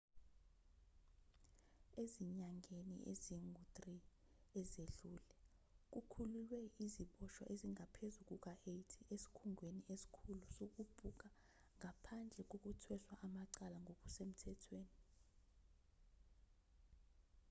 ezinyangeni 2.01 2.97
ezingu-3 3.11 3.77
ezedlule 4.59 5.29
kukhululwe 5.91 6.59
iziboshwa 6.83 7.43
ezingaphezu 7.53 8.19
kuka-80 8.29 8.93
esikhungweni 9.13 9.81
esikhulu 9.93 10.43
sokubhuka 10.55 11.27
ngaphandle 11.79 12.41
kokuthweshwa 12.51 13.13
amacala 13.25 13.77
ngokusemthethweni 13.83 14.95